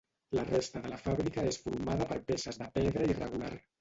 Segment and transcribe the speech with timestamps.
[0.37, 3.53] La resta de la fàbrica és formada per peces de pedra irregular.